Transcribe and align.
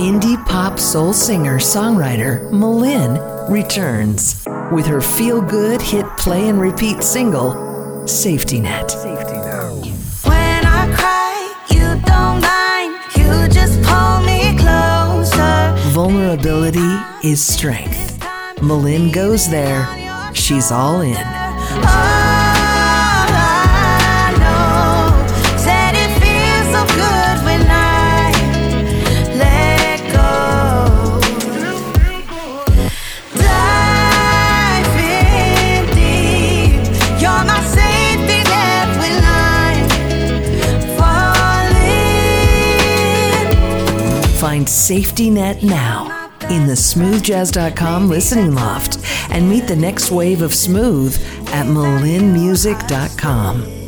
Indie 0.00 0.42
pop 0.46 0.78
soul 0.78 1.12
singer 1.12 1.58
songwriter 1.58 2.50
M'Lynn 2.50 3.18
returns 3.50 4.44
with 4.72 4.86
her 4.86 5.00
feel 5.00 5.40
good 5.40 5.82
hit 5.82 6.06
play 6.16 6.48
and 6.48 6.60
repeat 6.60 7.02
single, 7.02 8.06
Safety 8.08 8.60
Net. 8.60 8.90
When 10.24 10.64
I 10.64 10.92
cry, 10.96 11.64
you 11.68 12.00
don't 12.06 12.40
mind. 12.40 12.96
You 13.16 13.48
just 13.52 13.80
pull 13.82 14.20
me 14.24 14.56
closer. 14.58 15.74
Vulnerability 15.90 16.96
is 17.22 17.44
strength. 17.44 18.18
M'Lynn 18.62 19.12
goes 19.12 19.48
there. 19.50 19.86
She's 20.34 20.72
all 20.72 21.02
in. 21.02 21.16
All 21.16 22.31
Find 44.42 44.68
Safety 44.68 45.30
Net 45.30 45.62
now 45.62 46.28
in 46.50 46.66
the 46.66 46.72
smoothjazz.com 46.72 48.08
listening 48.08 48.56
loft 48.56 48.98
and 49.30 49.48
meet 49.48 49.68
the 49.68 49.76
next 49.76 50.10
wave 50.10 50.42
of 50.42 50.52
smooth 50.52 51.14
at 51.52 51.66
mlynnmusic.com. 51.66 53.81